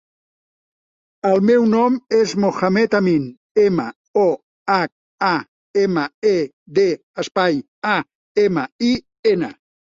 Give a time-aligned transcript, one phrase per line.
[1.31, 3.27] El meu nom és Mohamed amin:
[3.65, 3.87] ema,
[4.23, 4.25] o,
[4.73, 4.93] hac,
[5.29, 5.31] a,
[5.85, 6.35] ema, e,
[6.81, 6.89] de,
[7.27, 7.63] espai,
[7.95, 7.95] a,
[8.49, 8.95] ema, i,
[9.37, 9.57] ena.